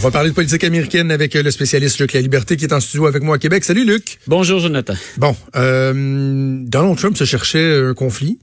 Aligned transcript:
Va 0.00 0.10
parler 0.10 0.30
de 0.30 0.34
politique 0.34 0.64
américaine 0.64 1.10
avec 1.10 1.34
le 1.34 1.50
spécialiste 1.50 2.00
Luc 2.00 2.14
La 2.14 2.22
Liberté 2.22 2.56
qui 2.56 2.64
est 2.64 2.72
en 2.72 2.80
studio 2.80 3.06
avec 3.06 3.22
moi 3.22 3.36
à 3.36 3.38
Québec. 3.38 3.64
Salut 3.64 3.84
Luc. 3.84 4.18
Bonjour 4.26 4.58
Jonathan. 4.58 4.94
Bon, 5.18 5.36
euh, 5.56 5.92
Donald 6.62 6.96
Trump 6.96 7.18
se 7.18 7.24
cherchait 7.24 7.82
un 7.82 7.92
conflit. 7.92 8.38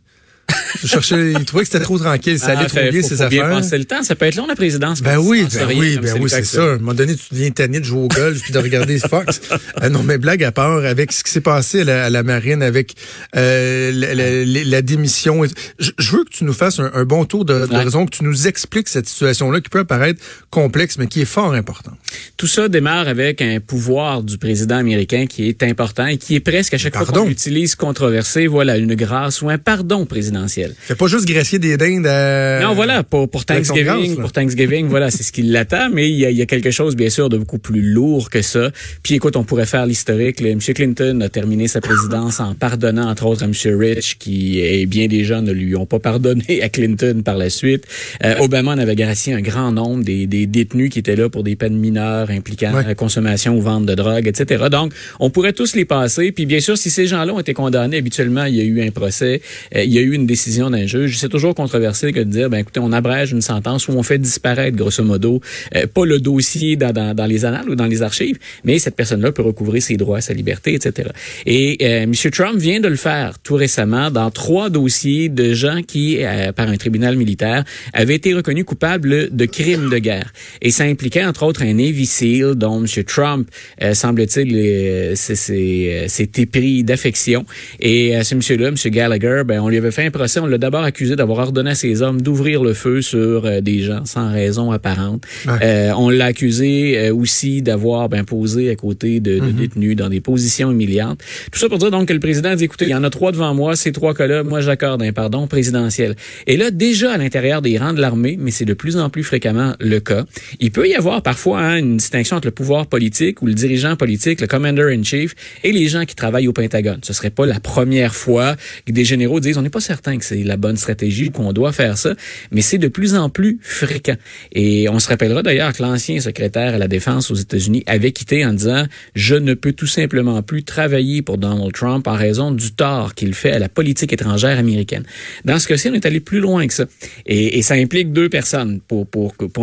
Je 0.82 0.88
cherchais, 0.88 1.32
il 1.32 1.46
trouvait 1.46 1.64
que 1.64 1.70
c'était 1.72 1.84
trop 1.84 1.98
tranquille, 1.98 2.38
ça 2.40 2.48
allait 2.50 2.62
Ah, 2.64 2.66
trop 2.66 2.78
fait- 2.78 2.92
bien 2.92 3.02
faut- 3.02 3.08
ses 3.08 3.16
faut 3.18 3.22
affaires. 3.24 3.48
bien 3.48 3.58
passer 3.60 3.78
le 3.78 3.86
temps. 3.86 4.04
Ça 4.04 4.16
peut 4.16 4.26
être 4.26 4.36
long, 4.36 4.48
la 4.48 4.56
présidence. 4.56 5.02
Ben 5.02 5.18
oui, 5.18 5.46
ben 5.54 5.66
rien, 5.66 5.80
oui, 5.80 6.00
ben 6.02 6.18
oui, 6.20 6.30
c'est 6.30 6.42
que 6.42 6.48
ça. 6.48 6.62
À 6.64 6.66
un 6.74 6.78
moment 6.78 6.94
donné, 6.94 7.16
tu 7.16 7.24
deviens 7.32 7.50
tanné 7.52 7.80
de 7.80 7.86
jouer 7.86 8.02
au 8.02 8.08
golf 8.08 8.42
puis 8.42 8.54
de 8.54 8.60
regarder 8.60 9.00
Fox. 9.00 9.42
Euh, 9.82 9.90
non, 9.90 10.04
mais 10.04 10.18
blague 10.18 10.44
à 10.44 10.52
part, 10.52 10.86
avec 10.86 11.12
ce 11.12 11.24
qui 11.24 11.32
s'est 11.32 11.42
passé 11.42 11.82
à 11.82 11.84
la, 11.84 12.06
à 12.06 12.10
la 12.10 12.24
marine, 12.24 12.62
avec 12.64 12.94
euh, 13.36 13.92
la, 13.92 14.14
la- 14.14 14.46
la- 14.46 14.64
la 14.64 14.82
démission, 14.82 15.44
je, 15.80 15.92
je 15.98 16.12
veux 16.12 16.24
que 16.24 16.30
tu 16.30 16.44
nous 16.44 16.54
fasses 16.54 16.80
un, 16.80 16.92
un 16.94 17.04
bon 17.06 17.26
tour 17.26 17.46
de, 17.46 17.66
de 17.66 17.72
Ouais. 17.72 17.84
raison, 17.84 18.06
que 18.06 18.16
tu 18.16 18.24
nous 18.24 18.48
expliques 18.48 18.88
cette 18.88 19.08
situation-là 19.08 19.62
qui 19.62 19.70
peut 19.70 19.80
apparaître 19.80 20.22
complexe, 20.50 20.98
mais 20.98 21.08
qui 21.08 21.22
est 21.22 21.26
fort 21.26 21.54
importante. 21.54 21.96
Tout 22.38 22.48
ça 22.48 22.68
démarre 22.70 23.08
avec 23.08 23.42
un 23.42 23.60
pouvoir 23.60 24.24
du 24.24 24.38
président 24.38 24.78
américain 24.78 25.26
qui 25.28 25.48
est 25.48 25.64
important 25.64 26.06
et 26.08 26.18
qui 26.18 26.36
est 26.36 26.40
presque 26.40 26.74
à 26.74 26.78
chaque 26.78 26.96
fois 26.96 27.06
qu'on 27.06 27.28
l'utilise 27.28 27.76
controversé, 27.76 28.48
voilà, 28.48 28.78
une 28.78 28.96
grâce 28.96 29.42
ou 29.42 29.50
un 29.50 29.58
pardon 29.58 30.06
présidentiel. 30.48 30.74
Fait 30.80 30.96
pas 30.96 31.08
juste 31.08 31.26
gracier 31.28 31.60
des 31.60 31.78
dindes 31.78 32.08
à... 32.08 32.60
Non, 32.62 32.74
voilà, 32.74 33.04
pour, 33.04 33.28
Thanksgiving, 33.46 34.18
pour 34.18 34.32
Thanksgiving, 34.32 34.88
voilà, 34.90 35.12
c'est 35.12 35.24
ce 35.24 35.32
qui 35.32 35.44
l'attend, 35.44 35.90
mais 35.92 36.10
il 36.10 36.16
y, 36.16 36.26
a, 36.26 36.30
il 36.30 36.38
y 36.38 36.42
a 36.42 36.46
quelque 36.46 36.72
chose, 36.72 36.96
bien 36.96 37.10
sûr, 37.10 37.30
de 37.30 37.38
beaucoup 37.38 37.60
plus 37.60 37.82
lourd 37.82 38.30
que 38.30 38.42
ça. 38.42 38.72
Puis 39.04 39.16
écoute, 39.16 39.36
on 39.36 39.44
pourrait 39.44 39.66
faire 39.66 39.86
l'historique. 39.86 40.42
M. 40.42 40.60
Clinton 40.60 41.22
a 41.22 41.30
terminé 41.30 41.68
sa 41.68 41.82
présidence 41.82 42.40
en 42.40 42.56
pardonnant, 42.56 43.10
entre 43.10 43.26
autres, 43.26 43.44
à 43.44 43.46
M. 43.46 43.54
Rich, 43.80 44.18
qui, 44.20 44.60
et 44.60 44.86
bien 44.86 45.08
des 45.08 45.24
gens 45.24 45.42
ne 45.42 45.52
lui 45.52 45.76
ont 45.76 45.86
pas 45.86 46.00
pardonné 46.00 46.62
à 46.62 46.70
Clinton 46.70 47.22
par 47.24 47.38
la 47.38 47.50
suite. 47.50 47.86
Euh, 48.24 48.36
Obama 48.40 48.72
en 48.74 48.78
avait 48.78 48.96
gracié 48.96 49.34
un 49.34 49.42
grand 49.42 49.72
nombre 49.72 50.04
des, 50.04 50.28
des 50.28 50.46
détenus 50.48 50.90
qui 50.90 51.00
étaient 51.00 51.16
là 51.16 51.30
pour 51.30 51.44
des 51.44 51.56
peines 51.56 51.78
mineures 51.78 52.30
impliquant 52.30 52.68
Ouais. 52.68 52.84
la 52.86 52.96
consommation 52.96 53.58
ou 53.58 53.62
vente 53.62 53.86
de 53.86 53.96
drogue, 53.96 54.28
etc. 54.28 54.66
Donc, 54.70 54.94
on 55.20 55.30
pourrait 55.30 55.54
tous 55.54 55.76
les 55.76 55.86
passer. 55.86 56.32
Puis 56.32 56.46
bien 56.46 56.60
sûr, 56.60 56.78
si 56.78 56.90
ces 56.90 57.08
gens-là 57.08 57.34
ont 57.34 57.40
été 57.40 57.54
condamnés, 57.54 57.98
habituellement, 57.98 58.46
il 58.46 58.56
y 58.56 58.62
a 58.62 58.64
eu 58.64 58.82
un 58.86 58.92
procès, 58.92 59.42
euh, 59.76 59.84
il 59.84 59.94
y 59.94 59.98
a 59.98 60.02
eu 60.02 60.14
une 60.14 60.27
décision 60.28 60.70
d'un 60.70 60.86
juge. 60.86 61.18
C'est 61.18 61.30
toujours 61.30 61.56
controversé 61.56 62.14
que 62.14 62.20
de 62.20 62.26
dire, 62.26 62.50
ben 62.50 62.60
écoutez, 62.60 62.80
on 62.80 62.92
abrège 62.92 63.32
une 63.32 63.42
sentence 63.42 63.88
ou 63.88 63.94
on 63.94 64.04
fait 64.04 64.20
disparaître, 64.20 64.78
grosso 64.78 65.04
modo, 65.04 65.42
euh, 65.76 65.88
pas 65.88 66.06
le 66.06 66.20
dossier 66.20 66.76
dans, 66.76 66.92
dans, 66.92 67.16
dans 67.16 67.26
les 67.26 67.46
annales 67.46 67.70
ou 67.70 67.76
dans 67.76 67.86
les 67.86 68.02
archives, 68.02 68.38
mais 68.64 68.78
cette 68.80 68.96
personne-là 68.96 69.32
peut 69.32 69.42
recouvrer 69.42 69.80
ses 69.80 69.98
droits, 69.98 70.22
sa 70.22 70.34
liberté, 70.34 70.74
etc. 70.74 71.10
Et 71.46 71.78
euh, 71.82 72.04
M. 72.04 72.14
Trump 72.32 72.60
vient 72.60 72.80
de 72.80 72.88
le 72.88 72.96
faire 72.96 73.40
tout 73.40 73.56
récemment 73.56 74.12
dans 74.12 74.30
trois 74.30 74.70
dossiers 74.70 75.30
de 75.30 75.54
gens 75.54 75.82
qui, 75.82 76.24
euh, 76.24 76.52
par 76.52 76.70
un 76.70 76.78
tribunal 76.78 77.16
militaire, 77.16 77.64
avaient 77.94 78.16
été 78.16 78.34
reconnus 78.34 78.66
coupables 78.66 79.36
de 79.36 79.46
crimes 79.46 79.90
de 79.90 79.98
guerre. 79.98 80.34
Et 80.62 80.72
ça 80.72 80.84
impliquait, 80.84 81.24
entre 81.24 81.44
autres, 81.44 81.64
un 81.64 81.74
Navy 81.74 82.08
dont 82.56 82.84
M. 82.84 83.04
Trump, 83.06 83.50
euh, 83.82 83.94
semble-t-il, 83.94 84.56
euh, 84.56 85.14
euh, 85.14 86.08
s'est 86.08 86.32
épris 86.38 86.84
d'affection. 86.84 87.46
Et 87.80 88.14
ce 88.24 88.36
monsieur-là, 88.36 88.70
M. 88.70 88.76
Gallagher, 88.86 89.44
ben, 89.46 89.60
on 89.62 89.70
lui 89.70 89.78
avait 89.78 89.92
fait 89.92 90.06
un 90.06 90.12
procès. 90.18 90.40
On 90.40 90.48
l'a 90.48 90.58
d'abord 90.58 90.84
accusé 90.84 91.16
d'avoir 91.16 91.40
ordonné 91.40 91.72
à 91.72 91.76
ses 91.76 92.02
hommes 92.02 92.22
d'ouvrir 92.22 92.64
le 92.64 92.74
feu 92.74 93.02
sur 93.02 93.46
euh, 93.46 93.62
des 93.62 93.80
gens 93.80 94.06
sans 94.06 94.32
raison 94.32 94.72
apparente. 94.72 95.24
Ouais. 95.46 95.54
Euh, 95.62 95.92
on 95.98 96.10
l'a 96.10 96.26
accusé 96.26 96.98
euh, 96.98 97.14
aussi 97.14 97.62
d'avoir 97.62 98.10
ben, 98.10 98.24
posé 98.24 98.70
à 98.70 98.76
côté 98.76 99.20
de, 99.20 99.40
de 99.40 99.52
détenus 99.52 99.96
dans 99.96 100.10
des 100.10 100.22
positions 100.22 100.72
humiliantes. 100.72 101.20
Tout 101.52 101.60
ça 101.60 101.70
pour 101.70 101.78
dire 101.78 101.92
donc 101.92 102.08
que 102.08 102.14
le 102.14 102.20
président 102.20 102.56
dit, 102.56 102.64
écoutez, 102.64 102.86
il 102.86 102.92
y 102.92 102.96
en 102.96 103.04
a 103.04 103.10
trois 103.10 103.32
devant 103.32 103.54
moi, 103.54 103.76
ces 103.76 103.92
trois 103.92 104.14
cas-là, 104.14 104.44
moi 104.44 104.62
j'accorde 104.62 105.02
un 105.04 105.14
pardon 105.14 105.48
présidentiel. 105.48 106.16
Et 106.48 106.58
là, 106.58 106.72
déjà 106.72 107.14
à 107.14 107.18
l'intérieur 107.18 107.62
des 107.62 107.78
rangs 107.78 107.94
de 107.94 108.02
l'armée, 108.02 108.38
mais 108.40 108.52
c'est 108.52 108.66
de 108.66 108.74
plus 108.74 108.98
en 108.98 109.10
plus 109.10 109.24
fréquemment 109.24 109.74
le 109.80 110.00
cas, 110.00 110.26
il 110.60 110.72
peut 110.72 110.88
y 110.88 110.96
avoir 110.96 111.22
parfois 111.22 111.62
hein, 111.62 111.78
une 111.78 111.98
distinction 111.98 112.38
entre 112.38 112.48
le 112.48 112.52
pouvoir 112.52 112.88
politique 112.88 113.42
ou 113.42 113.46
le 113.46 113.54
dirigeant 113.54 113.96
politique, 113.96 114.42
le 114.42 114.48
commander-in-chief, 114.48 115.36
et 115.64 115.72
les 115.72 115.88
gens 115.88 116.06
qui 116.06 116.16
travaillent 116.16 116.48
au 116.48 116.54
Pentagone. 116.54 117.00
Ce 117.04 117.14
serait 117.14 117.30
pas 117.30 117.46
la 117.46 117.60
première 117.60 118.16
fois 118.16 118.56
que 118.86 118.92
des 118.92 119.06
généraux 119.06 119.40
disent, 119.40 119.58
on 119.58 119.62
n'est 119.62 119.70
pas 119.70 119.80
certain 119.80 120.07
c'est 120.22 120.44
la 120.44 120.58
bonne 120.58 120.78
stratégie, 120.78 121.32
qu'on 121.32 121.54
doit 121.54 121.72
faire 121.72 121.98
ça, 121.98 122.16
mais 122.52 122.62
c'est 122.62 122.78
de 122.78 122.88
plus 122.88 123.16
en 123.16 123.30
plus 123.30 123.60
fréquent. 123.62 124.16
Et 124.52 124.90
on 124.90 125.00
se 125.00 125.08
rappellera 125.08 125.44
d'ailleurs 125.44 125.74
que 125.74 125.82
l'ancien 125.82 126.20
secrétaire 126.20 126.76
à 126.76 126.78
la 126.78 126.88
défense 126.88 127.32
aux 127.32 127.36
États-Unis 127.36 127.84
avait 127.86 128.12
quitté 128.12 128.46
en 128.46 128.54
disant, 128.54 128.86
je 129.16 129.36
ne 129.36 129.54
peux 129.54 129.74
tout 129.74 129.88
simplement 129.88 130.42
plus 130.42 130.64
travailler 130.64 131.22
pour 131.22 131.38
Donald 131.38 131.74
Trump 131.74 132.08
en 132.08 132.16
raison 132.16 132.52
du 132.52 132.72
tort 132.72 133.16
qu'il 133.16 133.34
fait 133.34 133.52
à 133.52 133.60
la 133.60 133.70
politique 133.70 134.14
étrangère 134.14 134.58
américaine. 134.58 135.04
Dans 135.46 135.60
ce 135.60 135.68
cas-ci, 135.68 135.90
on 135.90 135.94
est 135.94 136.06
allé 136.06 136.20
plus 136.20 136.40
loin 136.40 136.66
que 136.68 136.74
ça. 136.74 136.86
Et, 137.26 137.62
ça 137.62 137.74
implique 137.74 138.14
deux 138.14 138.30
personnes 138.30 138.80
pour, 138.80 139.08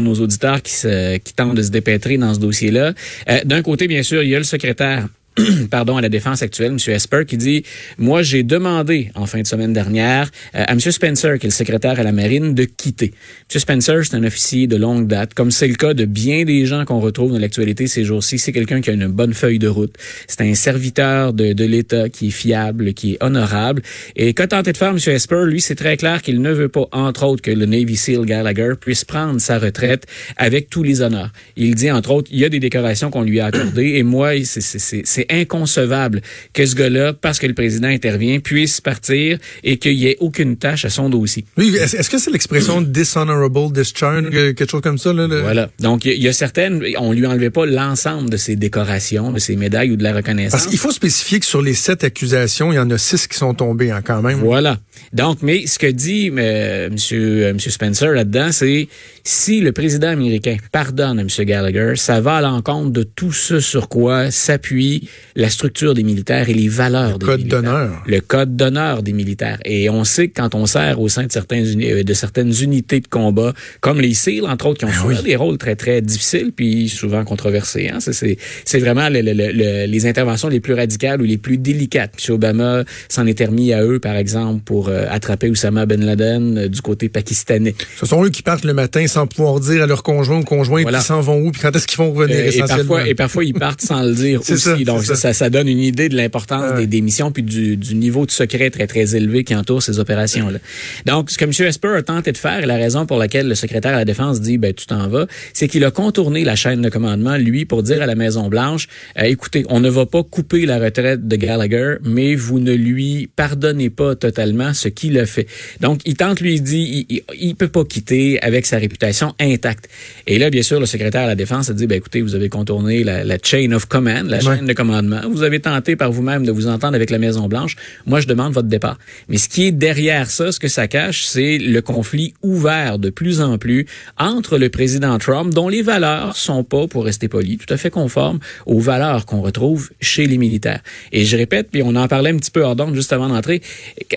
nos 0.03 0.15
auditeurs 0.15 0.61
qui 0.63 1.35
tentent 1.35 1.55
de 1.55 1.63
se 1.63 1.71
dépêtrer 1.71 2.19
dans 2.19 2.35
ce 2.35 2.41
dossier-là. 2.41 2.93
Euh, 3.31 3.41
D'un 3.45 3.63
côté, 3.63 3.89
bien 3.89 4.03
sûr, 4.03 4.23
il 4.23 4.31
y 4.31 4.35
a 4.35 4.39
le 4.39 4.45
secrétaire 4.45 5.09
pardon, 5.71 5.97
à 5.97 6.01
la 6.01 6.09
défense 6.09 6.43
actuelle, 6.43 6.73
M. 6.73 6.79
Esper, 6.95 7.25
qui 7.27 7.37
dit, 7.37 7.65
moi, 7.99 8.23
j'ai 8.23 8.43
demandé 8.43 9.11
en 9.15 9.27
fin 9.27 9.41
de 9.41 9.47
semaine 9.47 9.73
dernière 9.73 10.31
euh, 10.55 10.65
à 10.67 10.73
M. 10.73 10.81
Spencer, 10.81 11.39
qui 11.39 11.47
est 11.47 11.51
le 11.51 11.55
secrétaire 11.55 11.99
à 11.99 12.03
la 12.03 12.13
marine, 12.13 12.55
de 12.55 12.65
quitter. 12.65 13.13
M. 13.53 13.61
Spencer, 13.61 14.05
c'est 14.05 14.15
un 14.15 14.25
officier 14.25 14.67
de 14.67 14.77
longue 14.77 15.07
date, 15.09 15.35
comme 15.35 15.51
c'est 15.51 15.67
le 15.67 15.75
cas 15.75 15.95
de 15.95 16.05
bien 16.05 16.45
des 16.45 16.67
gens 16.67 16.85
qu'on 16.85 17.01
retrouve 17.01 17.33
dans 17.33 17.39
l'actualité 17.39 17.87
ces 17.87 18.05
jours-ci. 18.05 18.39
C'est 18.39 18.53
quelqu'un 18.53 18.81
qui 18.81 18.91
a 18.91 18.93
une 18.93 19.09
bonne 19.09 19.35
feuille 19.35 19.59
de 19.59 19.69
route. 19.69 19.95
C'est 20.29 20.41
un 20.43 20.55
serviteur 20.55 21.33
de, 21.33 21.53
de 21.53 21.65
l'État 21.65 22.09
qui 22.09 22.29
est 22.29 22.31
fiable, 22.31 22.95
qui 22.95 23.15
est 23.15 23.23
honorable. 23.23 23.83
Et 24.17 24.35
qu'a 24.35 24.47
tenté 24.47 24.73
de 24.73 24.77
faire 24.77 24.91
M. 24.91 24.99
Esper, 25.07 25.45
lui, 25.47 25.61
c'est 25.61 25.75
très 25.75 25.97
clair 25.97 26.23
qu'il 26.23 26.41
ne 26.43 26.53
veut 26.53 26.69
pas, 26.69 26.87
entre 26.93 27.25
autres, 27.25 27.43
que 27.43 27.51
le 27.51 27.67
Navy 27.67 27.97
SEAL 27.97 28.25
Gallagher 28.25 28.73
puisse 28.81 29.05
prendre 29.05 29.41
sa 29.41 29.59
retraite 29.59 30.05
avec 30.37 30.71
tous 30.71 30.83
les 30.83 31.03
honneurs. 31.03 31.33
Il 31.57 31.75
dit, 31.75 31.91
entre 31.91 32.11
autres, 32.13 32.29
il 32.33 32.39
y 32.39 32.45
a 32.45 32.49
des 32.49 32.61
décorations 32.61 33.11
qu'on 33.11 33.23
lui 33.23 33.41
a 33.41 33.47
accordées, 33.47 33.95
et 33.97 34.03
moi, 34.03 34.33
c'est- 34.45 35.24
c'est- 35.31 35.35
inconcevable 35.41 36.21
que 36.53 36.65
ce 36.67 36.75
gars-là, 36.75 37.13
parce 37.13 37.39
que 37.39 37.47
le 37.47 37.55
président 37.55 37.89
intervient, 37.89 38.41
puisse 38.41 38.81
partir 38.81 39.39
et 39.63 39.77
qu'il 39.79 39.97
n'y 39.97 40.07
ait 40.07 40.17
aucune 40.21 40.57
tâche 40.57 40.85
à 40.85 40.91
son 40.91 41.09
dossier. 41.09 41.45
Oui, 41.57 41.75
est-ce 41.77 42.09
que 42.11 42.19
c'est 42.19 42.31
l'expression 42.31 42.81
dishonorable 42.99 43.73
discharge, 43.73 44.31
que- 44.31 44.53
quelque 44.53 44.71
chose 44.71 44.81
comme 44.83 44.99
ça? 44.99 45.13
Là, 45.13 45.27
le- 45.27 45.41
Voilà. 45.41 45.69
Donc, 45.81 46.05
il 46.05 46.09
y 46.09 46.13
a- 46.13 46.15
il 46.17 46.23
y, 46.23 46.29
a 46.29 46.33
certaines, 46.33 46.83
on 46.99 47.13
lui 47.13 47.27
enlevait 47.27 47.51
pas 47.51 47.67
l'ensemble 47.67 48.31
de 48.31 48.37
ses 48.37 48.57
décorations, 48.57 49.33
de 49.33 49.39
ses 49.39 49.57
médailles 49.57 49.91
ou 49.91 49.97
de 49.97 50.03
la 50.03 50.13
reconnaissance. 50.15 50.53
Parce 50.53 50.67
qu'il 50.67 50.79
faut 50.79 50.91
spécifier 50.93 51.41
que 51.41 51.47
sur 51.47 51.63
les 51.63 51.75
sept 51.75 52.05
accusations, 52.05 52.73
il 52.73 52.77
y 52.77 52.79
en 52.79 52.91
a 52.91 52.99
six 52.99 53.27
qui 53.27 53.37
sont 53.37 53.55
tombés 53.55 53.91
hein, 53.91 54.01
quand 54.05 54.23
même. 54.23 54.39
Voilà. 54.41 54.79
Donc, 55.13 55.39
mais 55.43 55.67
ce 55.67 55.79
que 55.79 55.87
dit 55.87 56.31
euh, 56.37 56.89
monsieur, 56.91 57.45
euh, 57.47 57.53
monsieur 57.55 57.71
Spencer 57.71 58.13
là-dedans, 58.13 58.51
c'est 58.53 58.89
si 59.25 59.61
le 59.61 59.73
président 59.73 60.09
américain 60.09 60.57
pardonne 60.73 61.19
à 61.19 61.23
M. 61.23 61.29
Gallagher, 61.47 61.93
ça 61.97 62.21
va 62.21 62.37
à 62.37 62.41
l'encontre 62.41 62.91
de 62.91 63.03
tout 63.03 63.33
ce 63.33 63.61
sur 63.61 63.89
quoi 63.89 64.31
s'appuie 64.31 65.09
la 65.37 65.51
structure 65.51 65.95
des 65.95 66.03
militaires 66.03 66.49
et 66.49 66.55
les 66.55 66.69
valeurs 66.69 67.19
des 67.19 67.27
code 67.27 67.39
militaires. 67.41 67.63
d'honneur. 67.63 68.03
Le 68.07 68.21
code 68.21 68.57
d'honneur 68.57 69.03
des 69.03 69.13
militaires. 69.13 69.59
Et 69.65 69.91
on 69.91 70.05
sait 70.05 70.29
que 70.29 70.35
quand 70.41 70.55
on 70.55 70.67
sert 70.67 71.01
au 71.01 71.09
sein 71.09 71.25
de 71.25 71.33
certaines, 71.33 71.67
uni- 71.67 71.91
euh, 71.91 72.03
de 72.05 72.15
certaines 72.15 72.53
unités 72.63 73.01
de 73.01 73.09
combat, 73.09 73.53
comme 73.81 74.01
les 74.01 74.15
SEAL, 74.15 74.45
entre 74.47 74.67
autres, 74.67 74.79
qui 74.79 74.85
ont 74.85 74.89
Ben 74.89 74.95
souvent 74.95 75.17
oui. 75.17 75.23
des 75.25 75.37
rôles 75.37 75.59
très, 75.59 75.75
très 75.77 76.01
difficiles, 76.03 76.53
puis 76.55 76.89
souvent 76.89 77.25
controversés. 77.25 77.89
Hein? 77.93 77.99
C'est- 78.01 78.13
C'est 78.13 78.39
c'est 78.65 78.79
vraiment 78.79 79.09
le- 79.09 79.21
le- 79.23 79.33
le- 79.33 79.53
le- 79.53 79.87
les 79.87 80.07
interventions 80.07 80.49
les 80.49 80.61
plus 80.61 80.75
radicales 80.75 81.21
ou 81.21 81.25
les 81.25 81.37
plus 81.39 81.59
délicates. 81.59 82.15
M. 82.29 82.35
Obama 82.35 82.85
s'en 83.09 83.27
est 83.27 83.45
remis 83.45 83.73
à 83.73 83.83
eux, 83.85 83.99
par 83.99 84.17
exemple, 84.17 84.63
pour 84.65 84.89
euh, 84.89 85.07
attraper 85.11 85.49
Oussama 85.51 85.85
Ben 85.87 86.05
Laden 86.05 86.59
euh, 86.59 86.69
du 86.69 86.81
côté 86.81 87.09
pakistanais. 87.09 87.75
Ce 87.99 88.07
sont 88.07 88.25
eux 88.25 88.31
qui 88.31 88.43
partent 88.43 88.65
le 88.65 88.73
matin 88.75 89.07
sans 89.09 89.27
pouvoir 89.27 89.59
dire 89.61 89.83
à 89.83 89.87
leur 89.87 90.03
conjoint 90.03 90.39
ou 90.41 90.45
conjoint 90.45 90.83
Voilà. 90.83 90.99
qui 91.01 91.05
s'en 91.07 91.21
vont 91.21 91.39
où 91.41 91.51
puis 91.51 91.61
quand 91.63 91.75
est-ce 91.75 91.87
qu'ils 91.87 91.99
vont 91.99 92.13
revenir 92.13 92.37
Euh, 92.37 92.51
et, 92.53 92.59
parfois, 92.61 93.09
et 93.09 93.15
parfois, 93.15 93.45
ils 93.45 93.55
partent 93.55 93.81
sans 93.83 94.03
le 94.03 94.15
dire 94.15 94.41
aussi. 94.41 94.59
ça, 94.59 94.77
Donc, 94.77 95.04
ça. 95.05 95.15
Ça, 95.15 95.33
ça, 95.33 95.51
donne 95.51 95.69
une 95.69 95.81
idée 95.81 96.09
de 96.09 96.17
l'importance 96.17 96.75
des, 96.75 96.87
des, 96.87 97.01
missions 97.01 97.31
puis 97.31 97.43
du, 97.43 97.77
du, 97.77 97.95
niveau 97.95 98.27
de 98.27 98.31
secret 98.31 98.71
très, 98.71 98.87
très 98.87 99.15
élevé 99.17 99.45
qui 99.45 99.55
entoure 99.55 99.83
ces 99.83 99.99
opérations-là. 99.99 100.59
Donc, 101.07 101.31
ce 101.31 101.39
que 101.39 101.45
M. 101.45 101.53
Esper 101.67 101.89
a 101.89 102.03
tenté 102.03 102.33
de 102.33 102.39
faire, 102.39 102.63
et 102.63 102.67
la 102.67 102.77
raison 102.77 103.07
pour 103.07 103.19
laquelle 103.19 103.49
le 103.49 103.55
secrétaire 103.55 103.95
à 103.95 103.99
la 103.99 104.05
Défense 104.05 104.41
dit, 104.41 104.59
ben, 104.59 104.73
tu 104.73 104.87
t'en 104.87 105.09
vas, 105.09 105.27
c'est 105.53 105.69
qu'il 105.69 105.85
a 105.85 105.91
contourné 105.91 106.45
la 106.45 106.57
chaîne 106.57 106.83
de 106.83 106.89
commandement, 106.89 107.37
lui, 107.37 107.65
pour 107.65 107.83
dire 107.83 108.03
à 108.03 108.07
la 108.07 108.15
Maison-Blanche, 108.15 108.89
euh, 109.19 109.25
écoutez, 109.25 109.65
on 109.69 109.81
ne 109.81 109.89
va 109.89 110.07
pas 110.07 110.23
couper 110.23 110.67
la 110.67 110.79
retraite 110.79 111.27
de 111.27 111.37
Gallagher, 111.37 111.97
mais 112.03 112.35
vous 112.35 112.59
ne 112.59 112.73
lui 112.73 113.29
pardonnez 113.37 113.91
pas 113.91 114.15
totalement 114.15 114.75
ce 114.75 114.89
qu'il 114.89 115.19
a 115.19 115.27
fait. 115.27 115.47
Donc, 115.81 116.01
il 116.05 116.17
tente, 116.17 116.41
lui, 116.41 116.55
il 116.55 116.63
dit, 116.63 117.07
il, 117.09 117.23
il, 117.39 117.55
peut 117.55 117.69
pas 117.69 117.85
quitter 117.85 118.41
avec 118.43 118.67
sa 118.67 118.79
réputation 118.79 119.35
intacte. 119.41 119.89
Et 120.27 120.39
là, 120.39 120.51
bien 120.51 120.63
sûr, 120.63 120.81
le 120.81 120.87
secrétaire 120.87 121.23
à 121.23 121.27
la 121.27 121.35
Défense 121.35 121.71
a 121.71 121.73
dit, 121.73 121.87
ben, 121.87 121.97
écoutez, 121.97 122.23
vous 122.23 122.35
avez 122.35 122.49
contourné 122.49 123.05
la, 123.05 123.25
la 123.25 123.39
chain 123.43 123.73
of 123.73 123.87
command, 123.87 124.29
la 124.29 124.41
chaîne 124.41 124.67
de 124.67 124.73
commandement. 124.73 124.94
Vous 125.03 125.43
avez 125.43 125.61
tenté 125.61 125.97
par 125.97 126.13
vous-même 126.13 126.45
de 126.45 126.53
vous 126.53 126.67
entendre 126.67 126.95
avec 126.95 127.11
la 127.11 127.19
Maison-Blanche. 127.19 127.77
Moi, 128.07 128.21
je 128.21 128.27
demande 128.27 128.53
votre 128.53 128.69
départ. 128.69 128.99
Mais 129.29 129.39
ce 129.39 129.49
qui 129.49 129.65
est 129.65 129.73
derrière 129.73 130.31
ça, 130.31 130.53
ce 130.53 130.61
que 130.61 130.69
ça 130.69 130.89
cache, 130.89 131.25
c'est 131.25 131.59
le 131.59 131.81
conflit 131.83 132.35
ouvert 132.43 132.99
de 132.99 133.11
plus 133.11 133.41
en 133.41 133.59
plus 133.59 133.87
entre 134.19 134.59
le 134.59 134.69
président 134.69 135.19
Trump, 135.19 135.53
dont 135.53 135.69
les 135.69 135.83
valeurs 135.83 136.37
sont 136.37 136.65
pas, 136.65 136.87
pour 136.87 137.05
rester 137.05 137.29
poli, 137.29 137.59
tout 137.59 137.73
à 137.73 137.77
fait 137.77 137.91
conformes 137.91 138.39
aux 138.67 138.81
valeurs 138.81 139.27
qu'on 139.27 139.41
retrouve 139.41 139.91
chez 140.01 140.27
les 140.27 140.39
militaires. 140.39 140.81
Et 141.13 141.25
je 141.25 141.37
répète, 141.37 141.69
puis 141.71 141.83
on 141.85 141.97
en 141.97 142.09
parlait 142.09 142.31
un 142.31 142.37
petit 142.37 142.51
peu 142.51 142.63
hors 142.63 142.77
d'ordre 142.77 142.95
juste 142.95 143.13
avant 143.13 143.29
d'entrer, 143.29 143.63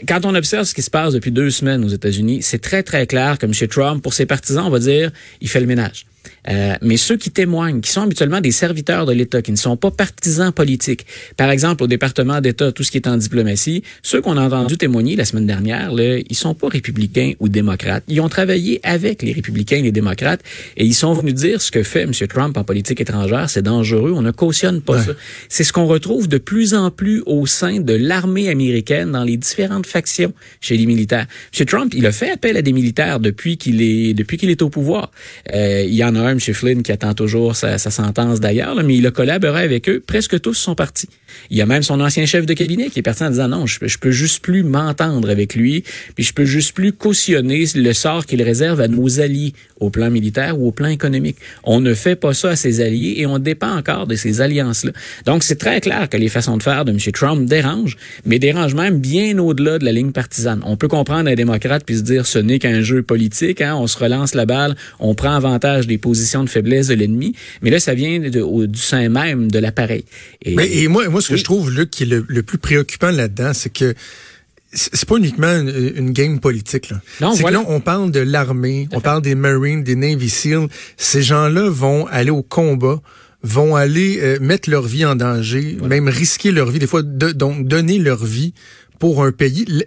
quand 0.07 0.25
on 0.25 0.35
observe 0.35 0.65
ce 0.65 0.73
qui 0.73 0.81
se 0.81 0.89
passe 0.89 1.13
depuis 1.13 1.31
deux 1.31 1.49
semaines 1.49 1.83
aux 1.83 1.89
États-Unis, 1.89 2.41
c'est 2.41 2.61
très, 2.61 2.83
très 2.83 3.07
clair 3.07 3.37
que 3.37 3.45
M. 3.45 3.53
Trump, 3.69 4.01
pour 4.01 4.13
ses 4.13 4.25
partisans, 4.25 4.65
on 4.65 4.69
va 4.69 4.79
dire, 4.79 5.11
il 5.41 5.49
fait 5.49 5.59
le 5.59 5.67
ménage. 5.67 6.05
Euh, 6.49 6.75
mais 6.81 6.97
ceux 6.97 7.17
qui 7.17 7.31
témoignent, 7.31 7.81
qui 7.81 7.91
sont 7.91 8.01
habituellement 8.01 8.41
des 8.41 8.51
serviteurs 8.51 9.05
de 9.05 9.13
l'État, 9.13 9.41
qui 9.41 9.51
ne 9.51 9.57
sont 9.57 9.77
pas 9.77 9.91
partisans 9.91 10.51
politiques, 10.51 11.05
par 11.35 11.49
exemple 11.49 11.83
au 11.83 11.87
département 11.87 12.41
d'État, 12.41 12.71
tout 12.71 12.83
ce 12.83 12.91
qui 12.91 12.97
est 12.97 13.07
en 13.07 13.17
diplomatie, 13.17 13.83
ceux 14.01 14.21
qu'on 14.21 14.37
a 14.37 14.41
entendu 14.41 14.77
témoigner 14.77 15.15
la 15.15 15.25
semaine 15.25 15.45
dernière, 15.45 15.91
là, 15.91 16.17
ils 16.17 16.35
sont 16.35 16.53
pas 16.53 16.67
républicains 16.67 17.33
ou 17.39 17.49
démocrates. 17.49 18.03
Ils 18.07 18.21
ont 18.21 18.29
travaillé 18.29 18.79
avec 18.83 19.21
les 19.21 19.33
républicains 19.33 19.77
et 19.77 19.81
les 19.81 19.91
démocrates 19.91 20.41
et 20.75 20.85
ils 20.85 20.93
sont 20.93 21.13
venus 21.13 21.33
dire 21.33 21.61
ce 21.61 21.71
que 21.71 21.83
fait 21.83 22.03
M. 22.03 22.11
Trump 22.27 22.57
en 22.57 22.63
politique 22.63 23.01
étrangère, 23.01 23.49
c'est 23.49 23.61
dangereux, 23.61 24.13
on 24.15 24.21
ne 24.21 24.31
cautionne 24.31 24.81
pas 24.81 24.97
ouais. 24.97 25.03
ça. 25.03 25.11
C'est 25.49 25.63
ce 25.63 25.73
qu'on 25.73 25.85
retrouve 25.85 26.27
de 26.27 26.37
plus 26.37 26.73
en 26.73 26.91
plus 26.91 27.23
au 27.25 27.45
sein 27.45 27.79
de 27.79 27.93
l'armée 27.93 28.49
américaine 28.49 29.11
dans 29.11 29.23
les 29.23 29.37
différentes 29.37 29.85
factions 29.85 30.33
chez 30.61 30.77
les 30.77 30.85
militaires. 30.85 31.27
M. 31.57 31.65
Trump, 31.65 31.93
il 31.95 32.05
a 32.05 32.11
fait 32.11 32.31
appel 32.31 32.57
à 32.57 32.61
des 32.61 32.73
militaires 32.73 33.19
depuis 33.19 33.57
qu'il 33.57 33.81
est 33.81 34.13
depuis 34.13 34.37
qu'il 34.37 34.49
est 34.49 34.61
au 34.61 34.69
pouvoir. 34.69 35.11
Euh, 35.53 35.83
il 35.87 35.93
y 35.93 36.03
M. 36.25 36.39
Flynn, 36.39 36.83
qui 36.83 36.91
attend 36.91 37.13
toujours 37.13 37.55
sa, 37.55 37.77
sa 37.77 37.91
sentence 37.91 38.39
d'ailleurs, 38.39 38.75
mais 38.83 38.95
il 38.95 39.05
a 39.07 39.11
collaboré 39.11 39.63
avec 39.63 39.89
eux. 39.89 40.01
Presque 40.05 40.39
tous 40.41 40.53
sont 40.53 40.75
partis. 40.75 41.09
Il 41.49 41.57
y 41.57 41.61
a 41.61 41.65
même 41.65 41.83
son 41.83 41.99
ancien 41.99 42.25
chef 42.25 42.45
de 42.45 42.53
cabinet 42.53 42.89
qui 42.89 42.99
est 42.99 43.03
parti 43.03 43.23
en 43.23 43.29
disant 43.29 43.47
non, 43.47 43.65
je, 43.65 43.79
je 43.81 43.97
peux 43.97 44.11
juste 44.11 44.41
plus 44.41 44.63
m'entendre 44.63 45.29
avec 45.29 45.55
lui, 45.55 45.83
puis 46.15 46.23
je 46.23 46.33
peux 46.33 46.45
juste 46.45 46.73
plus 46.73 46.93
cautionner 46.93 47.65
le 47.75 47.93
sort 47.93 48.25
qu'il 48.25 48.41
réserve 48.41 48.81
à 48.81 48.87
nos 48.87 49.19
alliés 49.19 49.53
au 49.79 49.89
plan 49.89 50.09
militaire 50.09 50.59
ou 50.59 50.67
au 50.67 50.71
plan 50.71 50.87
économique. 50.87 51.37
On 51.63 51.79
ne 51.79 51.93
fait 51.93 52.15
pas 52.15 52.33
ça 52.33 52.49
à 52.49 52.55
ses 52.55 52.81
alliés 52.81 53.15
et 53.17 53.25
on 53.25 53.39
dépend 53.39 53.75
encore 53.75 54.07
de 54.07 54.15
ces 54.15 54.41
alliances-là. 54.41 54.91
Donc 55.25 55.43
c'est 55.43 55.57
très 55.57 55.81
clair 55.81 56.09
que 56.09 56.17
les 56.17 56.29
façons 56.29 56.57
de 56.57 56.63
faire 56.63 56.85
de 56.85 56.91
M. 56.91 56.97
Trump 57.13 57.47
dérangent, 57.47 57.97
mais 58.25 58.39
dérangent 58.39 58.75
même 58.75 58.99
bien 58.99 59.37
au-delà 59.37 59.79
de 59.79 59.85
la 59.85 59.91
ligne 59.91 60.11
partisane. 60.11 60.61
On 60.65 60.77
peut 60.77 60.87
comprendre 60.87 61.29
un 61.29 61.35
démocrate 61.35 61.83
puis 61.85 61.97
se 61.97 62.03
dire 62.03 62.25
ce 62.25 62.39
n'est 62.39 62.59
qu'un 62.59 62.81
jeu 62.81 63.03
politique, 63.03 63.61
hein, 63.61 63.75
on 63.75 63.87
se 63.87 63.97
relance 63.97 64.33
la 64.33 64.45
balle, 64.45 64.75
on 64.99 65.15
prend 65.15 65.33
avantage 65.33 65.87
des 65.87 65.96
positions 65.97 66.43
de 66.43 66.49
faiblesse 66.49 66.87
de 66.87 66.93
l'ennemi, 66.93 67.33
mais 67.61 67.69
là 67.69 67.79
ça 67.79 67.93
vient 67.93 68.19
de, 68.19 68.41
au, 68.41 68.67
du 68.67 68.79
sein 68.79 69.09
même 69.09 69.51
de 69.51 69.59
l'appareil. 69.59 70.05
Et, 70.43 70.87
moi, 70.87 71.07
moi 71.09 71.21
ce 71.21 71.29
que 71.29 71.33
oui. 71.33 71.39
je 71.39 71.43
trouve 71.43 71.71
Luc 71.71 71.89
qui 71.89 72.03
est 72.03 72.07
le, 72.07 72.25
le 72.27 72.43
plus 72.43 72.57
préoccupant 72.57 73.11
là-dedans, 73.11 73.51
c'est 73.53 73.71
que 73.71 73.93
c'est 74.73 75.07
pas 75.07 75.15
uniquement 75.15 75.47
une, 75.47 75.93
une, 75.95 76.11
game 76.11 76.39
politique. 76.39 76.89
Là. 76.89 77.01
Non, 77.21 77.31
voilà. 77.33 77.59
que 77.59 77.63
là, 77.63 77.69
on 77.69 77.79
parle 77.79 78.11
de 78.11 78.19
l'armée, 78.19 78.87
on 78.93 78.99
parle 78.99 79.21
des 79.21 79.33
Marines, 79.33 79.83
des 79.83 79.95
Navy 79.95 80.29
SEAL. 80.29 80.67
Ces 80.97 81.23
gens-là 81.23 81.69
vont 81.69 82.05
aller 82.07 82.31
au 82.31 82.43
combat, 82.43 83.01
vont 83.43 83.75
aller 83.75 84.19
euh, 84.21 84.39
mettre 84.39 84.69
leur 84.69 84.83
vie 84.83 85.05
en 85.05 85.15
danger, 85.15 85.77
voilà. 85.79 85.95
même 85.95 86.09
risquer 86.09 86.51
leur 86.51 86.69
vie, 86.69 86.79
des 86.79 86.87
fois, 86.87 87.01
de, 87.01 87.31
donc 87.31 87.65
donner 87.65 87.97
leur 87.97 88.23
vie 88.23 88.53
pour 88.99 89.23
un 89.23 89.31
pays. 89.31 89.65
Le, 89.67 89.83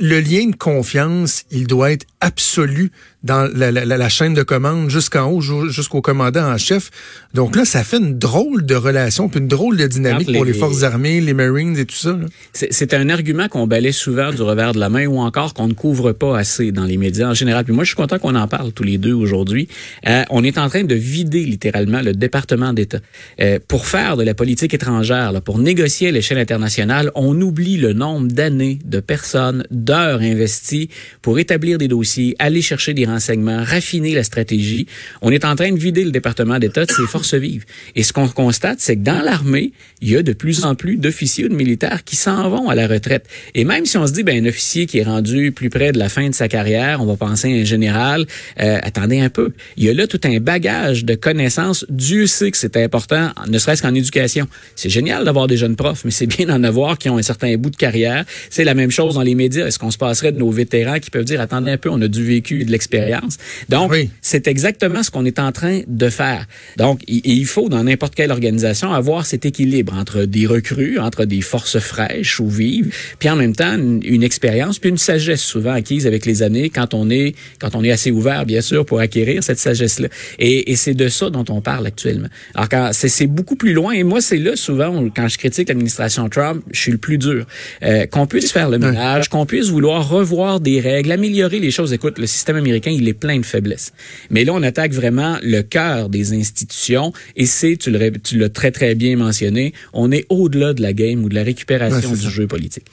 le 0.00 0.20
lien 0.20 0.46
de 0.46 0.56
confiance, 0.56 1.44
il 1.50 1.66
doit 1.66 1.92
être 1.92 2.06
absolu 2.20 2.90
dans 3.22 3.48
la, 3.54 3.70
la, 3.70 3.84
la 3.84 4.08
chaîne 4.08 4.34
de 4.34 4.42
commande 4.42 4.90
jusqu'en 4.90 5.30
haut, 5.30 5.40
jusqu'au 5.40 6.00
commandant 6.00 6.52
en 6.52 6.58
chef. 6.58 6.90
Donc 7.34 7.54
là, 7.54 7.64
ça 7.64 7.84
fait 7.84 7.98
une 7.98 8.18
drôle 8.18 8.66
de 8.66 8.74
relation, 8.74 9.28
puis 9.28 9.38
une 9.38 9.48
drôle 9.48 9.76
de 9.76 9.86
dynamique 9.86 10.28
les, 10.28 10.34
pour 10.34 10.44
les 10.44 10.52
forces 10.52 10.82
armées, 10.82 11.20
les 11.20 11.34
Marines 11.34 11.76
et 11.76 11.84
tout 11.84 11.94
ça. 11.94 12.18
C'est 12.52 12.94
un 12.94 13.08
argument 13.08 13.48
qu'on 13.48 13.68
balaie 13.68 13.92
souvent 13.92 14.32
du 14.32 14.42
revers 14.42 14.72
de 14.72 14.80
la 14.80 14.88
main 14.88 15.06
ou 15.06 15.18
encore 15.18 15.54
qu'on 15.54 15.68
ne 15.68 15.72
couvre 15.72 16.12
pas 16.12 16.36
assez 16.36 16.72
dans 16.72 16.84
les 16.84 16.96
médias 16.96 17.28
en 17.28 17.34
général. 17.34 17.64
Puis 17.64 17.72
moi, 17.72 17.84
je 17.84 17.90
suis 17.90 17.96
content 17.96 18.18
qu'on 18.18 18.34
en 18.34 18.48
parle 18.48 18.72
tous 18.72 18.82
les 18.82 18.98
deux 18.98 19.12
aujourd'hui. 19.12 19.68
Euh, 20.08 20.24
on 20.30 20.42
est 20.42 20.58
en 20.58 20.68
train 20.68 20.82
de 20.82 20.94
vider 20.94 21.44
littéralement 21.44 22.00
le 22.00 22.14
département 22.14 22.72
d'État. 22.72 22.98
Euh, 23.40 23.60
pour 23.68 23.86
faire 23.86 24.16
de 24.16 24.24
la 24.24 24.34
politique 24.34 24.74
étrangère, 24.74 25.30
là, 25.30 25.40
pour 25.40 25.58
négocier 25.58 26.08
à 26.08 26.10
l'échelle 26.10 26.38
internationale, 26.38 27.12
on 27.14 27.40
oublie 27.40 27.76
le 27.76 27.92
nombre 27.92 28.28
d'années, 28.28 28.51
de 28.58 29.00
personnes, 29.00 29.64
d'heures 29.70 30.20
investies 30.20 30.88
pour 31.20 31.38
établir 31.38 31.78
des 31.78 31.88
dossiers, 31.88 32.36
aller 32.38 32.62
chercher 32.62 32.94
des 32.94 33.04
renseignements, 33.04 33.64
raffiner 33.64 34.14
la 34.14 34.24
stratégie. 34.24 34.86
On 35.20 35.30
est 35.30 35.44
en 35.44 35.56
train 35.56 35.72
de 35.72 35.78
vider 35.78 36.04
le 36.04 36.10
département 36.10 36.58
d'État 36.58 36.84
de 36.84 36.90
ses 36.90 37.06
forces 37.06 37.34
vives. 37.34 37.64
Et 37.94 38.02
ce 38.02 38.12
qu'on 38.12 38.28
constate, 38.28 38.80
c'est 38.80 38.96
que 38.96 39.02
dans 39.02 39.22
l'armée, 39.22 39.72
il 40.00 40.10
y 40.10 40.16
a 40.16 40.22
de 40.22 40.32
plus 40.32 40.64
en 40.64 40.74
plus 40.74 40.96
d'officiers 40.96 41.44
ou 41.44 41.48
de 41.48 41.54
militaires 41.54 42.04
qui 42.04 42.16
s'en 42.16 42.48
vont 42.48 42.68
à 42.68 42.74
la 42.74 42.86
retraite. 42.86 43.26
Et 43.54 43.64
même 43.64 43.86
si 43.86 43.96
on 43.96 44.06
se 44.06 44.12
dit, 44.12 44.22
ben, 44.22 44.44
un 44.44 44.48
officier 44.48 44.86
qui 44.86 44.98
est 44.98 45.04
rendu 45.04 45.52
plus 45.52 45.70
près 45.70 45.92
de 45.92 45.98
la 45.98 46.08
fin 46.08 46.28
de 46.28 46.34
sa 46.34 46.48
carrière, 46.48 47.00
on 47.00 47.06
va 47.06 47.16
penser 47.16 47.52
à 47.52 47.60
un 47.60 47.64
général, 47.64 48.26
euh, 48.60 48.78
attendez 48.82 49.20
un 49.20 49.30
peu. 49.30 49.52
Il 49.76 49.84
y 49.84 49.88
a 49.88 49.94
là 49.94 50.06
tout 50.06 50.20
un 50.24 50.38
bagage 50.38 51.04
de 51.04 51.14
connaissances. 51.14 51.86
Dieu 51.88 52.26
sait 52.26 52.50
que 52.50 52.56
c'est 52.56 52.76
important, 52.76 53.30
ne 53.48 53.58
serait-ce 53.58 53.82
qu'en 53.82 53.94
éducation. 53.94 54.48
C'est 54.76 54.90
génial 54.90 55.24
d'avoir 55.24 55.46
des 55.46 55.56
jeunes 55.56 55.76
profs, 55.76 56.04
mais 56.04 56.10
c'est 56.10 56.26
bien 56.26 56.46
d'en 56.46 56.62
avoir 56.64 56.98
qui 56.98 57.08
ont 57.08 57.18
un 57.18 57.22
certain 57.22 57.56
bout 57.56 57.70
de 57.70 57.76
carrière. 57.76 58.24
C'est 58.50 58.64
la 58.64 58.74
même 58.74 58.90
chose 58.90 59.14
dans 59.14 59.22
les 59.22 59.34
médias. 59.34 59.66
Est-ce 59.66 59.78
qu'on 59.78 59.90
se 59.90 59.98
passerait 59.98 60.32
de 60.32 60.38
nos 60.38 60.50
vétérans 60.50 60.98
qui 60.98 61.10
peuvent 61.10 61.24
dire, 61.24 61.40
attendez 61.40 61.70
un 61.70 61.76
peu, 61.76 61.90
on 61.90 62.00
a 62.00 62.08
du 62.08 62.24
vécu 62.24 62.60
et 62.60 62.64
de 62.64 62.70
l'expérience? 62.70 63.38
Donc, 63.68 63.90
oui. 63.92 64.10
c'est 64.20 64.46
exactement 64.46 65.02
ce 65.02 65.10
qu'on 65.10 65.24
est 65.24 65.38
en 65.38 65.52
train 65.52 65.80
de 65.86 66.08
faire. 66.08 66.46
Donc, 66.76 67.00
il, 67.08 67.46
faut, 67.46 67.68
dans 67.68 67.84
n'importe 67.84 68.14
quelle 68.14 68.30
organisation, 68.30 68.92
avoir 68.92 69.26
cet 69.26 69.44
équilibre 69.44 69.94
entre 69.94 70.24
des 70.24 70.46
recrues, 70.46 70.98
entre 70.98 71.24
des 71.24 71.40
forces 71.40 71.78
fraîches 71.78 72.40
ou 72.40 72.48
vives, 72.48 72.94
puis 73.18 73.28
en 73.28 73.36
même 73.36 73.54
temps, 73.54 73.74
une, 73.74 74.00
une 74.04 74.22
expérience, 74.22 74.78
puis 74.78 74.90
une 74.90 74.98
sagesse 74.98 75.42
souvent 75.42 75.72
acquise 75.72 76.06
avec 76.06 76.26
les 76.26 76.42
années 76.42 76.70
quand 76.70 76.94
on 76.94 77.10
est, 77.10 77.34
quand 77.58 77.74
on 77.74 77.84
est 77.84 77.90
assez 77.90 78.10
ouvert, 78.10 78.46
bien 78.46 78.60
sûr, 78.60 78.84
pour 78.84 79.00
acquérir 79.00 79.42
cette 79.42 79.58
sagesse-là. 79.58 80.08
Et, 80.38 80.70
et 80.72 80.76
c'est 80.76 80.94
de 80.94 81.08
ça 81.08 81.30
dont 81.30 81.44
on 81.48 81.60
parle 81.60 81.86
actuellement. 81.86 82.28
Alors, 82.54 82.68
quand 82.68 82.90
c'est 82.92 83.26
beaucoup 83.26 83.56
plus 83.56 83.72
loin, 83.72 83.92
et 83.92 84.02
moi, 84.02 84.20
c'est 84.20 84.38
là, 84.38 84.56
souvent, 84.56 85.08
quand 85.14 85.28
je 85.28 85.38
critique 85.38 85.68
l'administration 85.68 86.28
Trump, 86.28 86.64
je 86.72 86.80
suis 86.80 86.92
le 86.92 86.98
plus 86.98 87.18
dur. 87.18 87.46
Euh, 87.82 88.06
puisse 88.32 88.50
faire 88.50 88.70
le 88.70 88.78
ménage, 88.78 89.28
qu'on 89.28 89.44
puisse 89.44 89.68
vouloir 89.68 90.08
revoir 90.08 90.58
des 90.58 90.80
règles, 90.80 91.12
améliorer 91.12 91.58
les 91.58 91.70
choses. 91.70 91.92
Écoute, 91.92 92.18
le 92.18 92.26
système 92.26 92.56
américain, 92.56 92.90
il 92.90 93.06
est 93.06 93.12
plein 93.12 93.38
de 93.38 93.44
faiblesses. 93.44 93.92
Mais 94.30 94.44
là, 94.44 94.54
on 94.54 94.62
attaque 94.62 94.92
vraiment 94.92 95.36
le 95.42 95.60
cœur 95.60 96.08
des 96.08 96.32
institutions 96.32 97.12
et 97.36 97.44
c'est, 97.44 97.76
tu 97.76 97.90
l'as 97.90 98.48
très, 98.48 98.70
très 98.70 98.94
bien 98.94 99.18
mentionné, 99.18 99.74
on 99.92 100.10
est 100.10 100.24
au-delà 100.30 100.72
de 100.72 100.80
la 100.80 100.94
game 100.94 101.22
ou 101.22 101.28
de 101.28 101.34
la 101.34 101.42
récupération 101.42 102.08
ouais, 102.08 102.16
du 102.16 102.22
ça. 102.22 102.30
jeu 102.30 102.46
politique. 102.46 102.86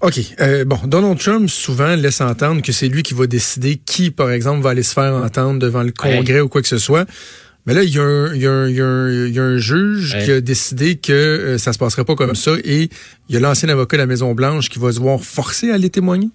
OK. 0.00 0.20
Euh, 0.40 0.64
bon, 0.64 0.78
Donald 0.84 1.18
Trump 1.18 1.50
souvent 1.50 1.96
laisse 1.96 2.20
entendre 2.20 2.62
que 2.62 2.70
c'est 2.70 2.88
lui 2.88 3.02
qui 3.02 3.14
va 3.14 3.26
décider 3.26 3.80
qui, 3.84 4.12
par 4.12 4.30
exemple, 4.30 4.62
va 4.62 4.70
aller 4.70 4.84
se 4.84 4.92
faire 4.92 5.12
entendre 5.12 5.58
devant 5.58 5.82
le 5.82 5.90
Congrès 5.90 6.34
ouais. 6.34 6.40
ou 6.40 6.48
quoi 6.48 6.62
que 6.62 6.68
ce 6.68 6.78
soit. 6.78 7.04
Mais 7.68 7.74
là, 7.74 7.82
il 7.82 7.94
y, 7.94 7.98
a 7.98 8.02
un, 8.02 8.34
il, 8.34 8.40
y 8.40 8.46
a 8.46 8.50
un, 8.50 8.66
il, 8.66 8.76
y 8.76 8.80
a 8.80 8.86
un, 8.86 9.26
il 9.26 9.34
y 9.34 9.38
a 9.38 9.42
un 9.42 9.58
juge 9.58 10.14
ouais. 10.14 10.24
qui 10.24 10.30
a 10.30 10.40
décidé 10.40 10.96
que 10.96 11.12
euh, 11.12 11.58
ça 11.58 11.74
se 11.74 11.78
passerait 11.78 12.06
pas 12.06 12.14
comme 12.14 12.34
ça 12.34 12.52
et 12.64 12.88
il 13.28 13.34
y 13.34 13.36
a 13.36 13.40
l'ancien 13.40 13.68
avocat 13.68 13.98
de 13.98 14.00
la 14.00 14.06
Maison-Blanche 14.06 14.70
qui 14.70 14.78
va 14.78 14.90
se 14.90 14.98
voir 14.98 15.20
forcé 15.20 15.70
à 15.70 15.74
aller 15.74 15.90
témoigner. 15.90 16.30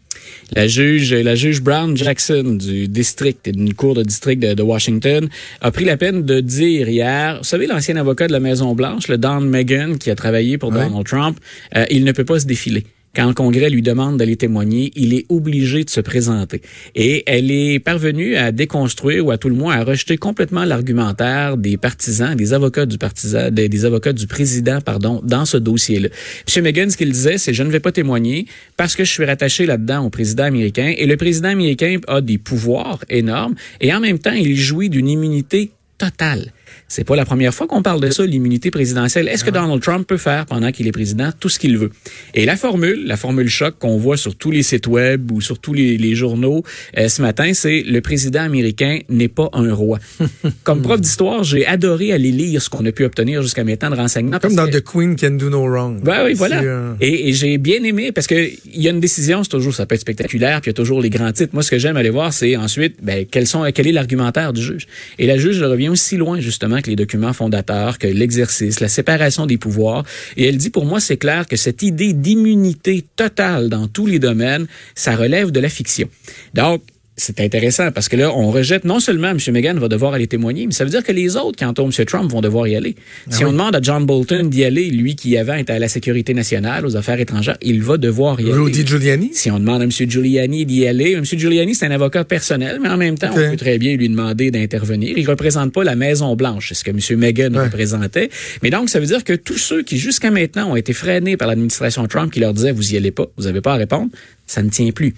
La 0.56 0.68
juge, 0.68 1.12
la 1.12 1.34
juge 1.34 1.64
Brown 1.64 1.98
Jackson 1.98 2.60
du 2.62 2.88
district, 2.88 3.50
d'une 3.50 3.74
cour 3.74 3.96
de 3.96 4.04
district 4.04 4.44
de, 4.44 4.54
de, 4.54 4.62
Washington, 4.62 5.28
a 5.62 5.72
pris 5.72 5.86
la 5.86 5.98
peine 5.98 6.24
de 6.24 6.40
dire 6.40 6.88
hier, 6.88 7.40
vous 7.40 7.44
savez, 7.44 7.66
l'ancien 7.66 7.96
avocat 7.96 8.28
de 8.28 8.34
la 8.34 8.40
Maison-Blanche, 8.40 9.08
le 9.08 9.18
Don 9.18 9.42
Megan, 9.42 9.98
qui 9.98 10.12
a 10.12 10.16
travaillé 10.16 10.60
pour 10.60 10.70
ouais. 10.70 10.84
Donald 10.84 11.08
Trump, 11.08 11.40
euh, 11.76 11.84
il 11.90 12.04
ne 12.04 12.12
peut 12.12 12.26
pas 12.26 12.42
se 12.42 12.46
défiler 12.46 12.86
quand 13.16 13.28
le 13.28 13.34
Congrès 13.34 13.70
lui 13.70 13.84
demande 13.84 14.18
d'aller 14.18 14.36
témoigner, 14.36 14.92
il 14.96 15.14
est 15.14 15.26
obligé 15.30 15.84
de 15.84 15.90
se 15.90 16.02
présenter. 16.02 16.62
Et 16.96 17.24
elle 17.28 17.52
est 17.52 17.80
parvenue 17.80 18.36
à 18.36 18.52
déconstruire 18.52 19.28
ou 19.28 19.32
à 19.32 19.38
tout 19.38 19.50
le 19.50 19.56
moins 19.56 19.76
à 19.76 19.84
rejeter 19.84 20.18
complètement 20.18 20.66
l'argumentaire 20.66 21.58
des 21.58 21.78
partisans, 21.78 22.36
des 22.36 22.54
avocats 22.54 22.86
du 22.86 24.28
président, 24.28 24.82
pardon, 24.82 25.22
dans 25.24 25.46
ce 25.46 25.58
dossier-là. 25.58 26.10
M. 26.56 26.64
Megan, 26.64 26.90
ce 26.90 26.98
qu'il 26.98 27.12
disait, 27.12 27.38
c'est 27.38 27.54
je 27.54 27.62
ne 27.62 27.70
vais 27.70 27.80
pas 27.80 27.92
témoigner 27.92 28.48
parce 28.78 28.96
que 28.96 29.04
je 29.04 29.12
suis 29.12 29.26
rattaché 29.26 29.68
là-dedans 29.68 30.06
au 30.06 30.10
président 30.10 30.46
américain 30.46 30.94
et 30.98 31.06
le 31.06 31.16
président 31.16 31.50
américain 31.50 32.00
a 32.08 32.20
des 32.22 32.40
pouvoirs 32.40 33.06
énormes 33.10 33.54
et 33.80 33.94
en 33.94 34.00
même 34.00 34.18
temps, 34.18 34.34
il 34.34 34.56
jouit 34.56 34.90
d'une 34.90 35.08
immunité 35.08 35.72
totale. 36.00 36.52
C'est 36.94 37.06
pas 37.06 37.16
la 37.16 37.26
première 37.26 37.56
fois 37.56 37.66
qu'on 37.66 37.82
parle 37.82 38.02
de 38.02 38.12
ça, 38.12 38.24
l'immunité 38.24 38.70
présidentielle. 38.70 39.28
Est-ce 39.28 39.44
que 39.44 39.50
Donald 39.50 39.82
Trump 39.82 40.06
peut 40.06 40.18
faire, 40.18 40.46
pendant 40.46 40.72
qu'il 40.72 40.86
est 40.86 40.92
président, 40.92 41.32
tout 41.40 41.50
ce 41.50 41.58
qu'il 41.58 41.76
veut? 41.76 41.90
Et 42.36 42.46
la 42.46 42.56
formule, 42.56 43.08
la 43.08 43.18
formule 43.18 43.50
choc 43.50 43.80
qu'on 43.80 43.98
voit 43.98 44.16
sur 44.16 44.36
tous 44.36 44.52
les 44.52 44.62
sites 44.62 44.86
web 44.86 45.32
ou 45.32 45.42
sur 45.42 45.58
tous 45.58 45.74
les, 45.74 46.14
journaux 46.14 46.62
euh, 47.00 47.08
ce 47.08 47.24
matin, 47.24 47.52
c'est 47.56 47.82
le 47.82 48.00
président 48.02 48.42
américain 48.42 49.00
n'est 49.10 49.28
pas 49.28 49.50
un 49.54 49.74
roi. 49.74 49.98
Comme 50.64 50.84
prof 50.84 51.02
d'histoire, 51.02 51.44
j'ai 51.44 51.66
adoré 51.66 52.14
aller 52.14 52.32
lire 52.32 52.62
ce 52.62 52.70
qu'on 52.70 52.86
a 52.86 52.92
pu 52.92 53.06
obtenir 53.06 53.42
jusqu'à 53.42 53.64
maintenant 53.64 53.90
de 53.90 53.96
renseignements. 53.96 54.38
Comme 54.38 54.54
dans 54.54 54.68
The 54.68 54.84
Queen 54.84 55.16
Can 55.16 55.32
Do 55.32 55.50
No 55.50 55.68
Wrong. 55.68 56.00
Ben 56.04 56.26
oui, 56.26 56.36
voilà. 56.36 56.62
Euh, 56.62 56.94
et, 57.02 57.34
j'ai 57.34 57.58
bien 57.58 57.84
aimé 57.84 58.12
parce 58.12 58.28
que 58.28 58.36
il 58.36 58.82
y 58.84 58.88
a 58.88 58.92
une 58.92 59.00
décision, 59.00 59.44
c'est 59.44 59.50
toujours, 59.50 59.74
ça 59.74 59.88
peut 59.88 59.96
être 59.96 60.02
spectaculaire, 60.02 60.62
puis 60.62 60.70
il 60.70 60.74
y 60.74 60.76
a 60.76 60.78
toujours 60.78 61.02
les 61.02 61.10
grands 61.10 61.32
titres. 61.32 61.54
Moi, 61.54 61.64
ce 61.64 61.72
que 61.72 61.80
j'aime 61.80 61.98
aller 61.98 62.12
voir, 62.12 62.34
c'est 62.34 62.56
ensuite, 62.56 62.98
ben, 63.02 63.26
quels 63.26 63.48
sont, 63.48 63.66
quel 63.74 63.88
est 63.88 63.92
l'argumentaire 63.92 64.54
du 64.54 64.62
juge. 64.62 64.86
Et 65.18 65.26
la 65.26 65.40
juge 65.40 65.60
revient 65.64 65.90
aussi 65.90 66.18
loin, 66.18 66.40
justement, 66.40 66.80
les 66.88 66.96
documents 66.96 67.34
fondateurs, 67.34 67.98
que 67.98 68.08
l'exercice, 68.08 68.80
la 68.80 68.90
séparation 68.90 69.46
des 69.46 69.58
pouvoirs. 69.58 70.04
Et 70.38 70.48
elle 70.48 70.58
dit, 70.58 70.70
pour 70.70 70.86
moi, 70.86 71.00
c'est 71.00 71.18
clair 71.18 71.48
que 71.48 71.56
cette 71.56 71.82
idée 71.82 72.14
d'immunité 72.14 73.04
totale 73.16 73.70
dans 73.70 73.88
tous 73.88 74.06
les 74.06 74.20
domaines, 74.20 74.68
ça 74.96 75.16
relève 75.16 75.52
de 75.52 75.60
la 75.60 75.70
fiction. 75.70 76.10
Donc, 76.54 76.82
c'est 77.16 77.40
intéressant 77.40 77.92
parce 77.92 78.10
que 78.10 78.16
là, 78.16 78.36
on 78.36 78.50
rejette 78.50 78.86
non 78.86 79.00
seulement 79.00 79.30
M. 79.30 79.38
Meghan 79.52 79.76
va 79.76 79.88
devoir 79.88 80.14
aller 80.14 80.26
témoigner, 80.26 80.66
mais 80.66 80.74
ça 80.74 80.84
veut 80.84 80.90
dire 80.90 81.04
que 81.04 81.12
les 81.12 81.36
autres 81.36 81.58
qui 81.58 81.66
entourent 81.66 81.86
M. 81.88 82.06
Trump 82.06 82.32
vont 82.32 82.42
devoir 82.42 82.68
y 82.68 82.76
aller. 82.76 82.96
Ah 83.28 83.36
si 83.36 83.46
on 83.46 83.52
demande 83.52 83.76
à 83.76 83.82
John 83.82 84.06
Bolton 84.06 84.46
d'y 84.46 84.64
aller, 84.64 84.90
lui 84.90 85.16
qui 85.16 85.38
avant 85.38 85.54
était 85.54 85.74
à 85.74 85.80
la 85.80 85.88
sécurité 85.88 86.34
nationale, 86.34 86.86
aux 86.86 86.96
affaires 86.96 87.20
étrangères, 87.20 87.58
il 87.62 87.84
va 87.84 87.98
devoir 87.98 88.42
y 88.42 88.52
Rudy 88.52 88.80
aller. 88.80 88.88
Giuliani? 88.88 89.30
Si 89.34 89.52
on 89.52 89.60
demande 89.60 89.82
à 89.82 89.86
M. 89.86 89.92
Giuliani 89.92 90.66
d'y 90.66 90.88
aller, 90.88 91.12
M. 91.12 91.24
Giuliani, 91.24 91.76
c'est 91.76 91.86
un 91.86 91.92
avocat 91.92 92.24
personnel, 92.24 92.80
mais 92.82 92.90
en 92.90 92.98
même 92.98 93.18
temps, 93.18 93.30
on 93.32 93.36
peut 93.36 93.58
très 93.58 93.78
bien 93.78 93.96
lui 93.96 94.10
demander 94.10 94.50
d'intervenir. 94.50 95.16
Il 95.18 95.30
représente 95.30 95.72
pas 95.72 95.84
la 95.84 95.96
Maison-Blanche, 95.96 96.70
c'est 96.70 96.76
ce 96.76 96.84
que 96.84 96.92
M. 96.92 97.20
Meghan 97.20 97.52
représentait. 97.54 98.30
Mais 98.64 98.72
donc, 98.72 98.90
ça 98.90 99.00
veut 99.00 99.06
dire 99.06 99.24
que 99.24 99.34
tous 99.34 99.58
ceux 99.58 99.84
qui, 99.84 99.98
jusqu'à 99.98 100.32
maintenant, 100.32 100.72
ont 100.72 100.76
été 100.76 100.94
freinés 100.94 101.38
par 101.38 101.48
l'administration 101.48 102.08
Trump 102.08 102.34
qui 102.34 102.40
leur 102.40 102.54
disait, 102.54 102.72
vous 102.72 102.94
y 102.94 102.98
allez 102.98 103.12
pas, 103.12 103.28
vous 103.38 103.46
avez 103.46 103.62
pas 103.62 103.74
à 103.74 103.78
répondre, 103.78 104.10
ça 104.48 104.64
ne 104.64 104.70
tient 104.70 104.92
plus. 104.92 105.14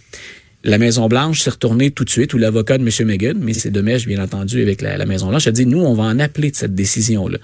La 0.65 0.79
Maison-Blanche 0.79 1.41
s'est 1.41 1.51
retournée 1.51 1.91
tout 1.91 2.05
de 2.05 2.09
suite, 2.09 2.33
ou 2.33 2.39
l'avocat 2.39 2.79
de 2.79 2.83
M. 2.83 3.07
Meghan, 3.07 3.35
mais 3.39 3.53
c'est 3.53 3.69
mèche, 3.77 4.07
bien 4.07 4.21
entendu, 4.21 4.63
avec 4.63 4.81
la, 4.81 5.05
Maison-Blanche, 5.05 5.45
a 5.45 5.51
dit, 5.51 5.67
nous, 5.67 5.81
on 5.81 5.93
va 5.93 6.05
en 6.05 6.17
appeler 6.17 6.49
de 6.49 6.55
cette 6.55 6.73
décision-là. 6.73 7.37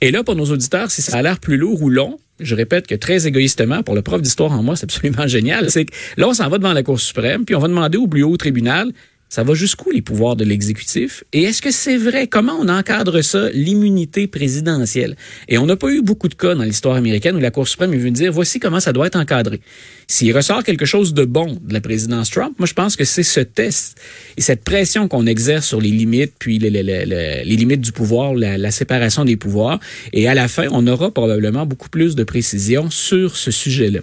Et 0.00 0.10
là, 0.10 0.24
pour 0.24 0.34
nos 0.34 0.46
auditeurs, 0.46 0.90
si 0.90 1.02
ça 1.02 1.18
a 1.18 1.22
l'air 1.22 1.40
plus 1.40 1.58
lourd 1.58 1.82
ou 1.82 1.90
long, 1.90 2.18
je 2.40 2.54
répète 2.54 2.86
que 2.86 2.94
très 2.94 3.26
égoïstement, 3.26 3.82
pour 3.82 3.94
le 3.94 4.00
prof 4.00 4.22
d'histoire 4.22 4.50
en 4.52 4.62
moi, 4.62 4.76
c'est 4.76 4.84
absolument 4.84 5.26
génial, 5.26 5.70
c'est 5.70 5.84
que 5.84 5.92
là, 6.16 6.26
on 6.26 6.32
s'en 6.32 6.48
va 6.48 6.56
devant 6.56 6.72
la 6.72 6.82
Cour 6.82 6.98
suprême, 6.98 7.44
puis 7.44 7.54
on 7.54 7.58
va 7.58 7.68
demander 7.68 7.98
au 7.98 8.06
plus 8.06 8.22
haut 8.22 8.38
tribunal, 8.38 8.92
ça 9.34 9.42
va 9.42 9.54
jusqu'où 9.54 9.90
les 9.90 10.00
pouvoirs 10.00 10.36
de 10.36 10.44
l'exécutif? 10.44 11.24
Et 11.32 11.42
est-ce 11.42 11.60
que 11.60 11.72
c'est 11.72 11.96
vrai? 11.96 12.28
Comment 12.28 12.56
on 12.56 12.68
encadre 12.68 13.20
ça, 13.20 13.50
l'immunité 13.50 14.28
présidentielle? 14.28 15.16
Et 15.48 15.58
on 15.58 15.66
n'a 15.66 15.74
pas 15.74 15.88
eu 15.88 16.02
beaucoup 16.02 16.28
de 16.28 16.36
cas 16.36 16.54
dans 16.54 16.62
l'histoire 16.62 16.94
américaine 16.94 17.34
où 17.34 17.40
la 17.40 17.50
Cour 17.50 17.66
suprême 17.66 17.92
est 17.94 17.96
venue 17.96 18.12
dire, 18.12 18.30
voici 18.30 18.60
comment 18.60 18.78
ça 18.78 18.92
doit 18.92 19.08
être 19.08 19.18
encadré. 19.18 19.60
S'il 20.06 20.36
ressort 20.36 20.62
quelque 20.62 20.84
chose 20.84 21.14
de 21.14 21.24
bon 21.24 21.58
de 21.64 21.72
la 21.72 21.80
présidence 21.80 22.30
Trump, 22.30 22.54
moi 22.60 22.66
je 22.66 22.74
pense 22.74 22.94
que 22.94 23.04
c'est 23.04 23.24
ce 23.24 23.40
test 23.40 23.98
et 24.36 24.40
cette 24.40 24.62
pression 24.62 25.08
qu'on 25.08 25.26
exerce 25.26 25.66
sur 25.66 25.80
les 25.80 25.90
limites, 25.90 26.34
puis 26.38 26.60
les, 26.60 26.70
les, 26.70 26.82
les, 26.84 27.42
limites 27.44 27.80
du 27.80 27.90
pouvoir, 27.90 28.34
la, 28.34 28.56
la, 28.56 28.70
séparation 28.70 29.24
des 29.24 29.36
pouvoirs. 29.36 29.80
Et 30.12 30.28
à 30.28 30.34
la 30.34 30.46
fin, 30.46 30.68
on 30.70 30.86
aura 30.86 31.10
probablement 31.10 31.66
beaucoup 31.66 31.88
plus 31.88 32.14
de 32.14 32.22
précision 32.22 32.88
sur 32.88 33.36
ce 33.36 33.50
sujet-là. 33.50 34.00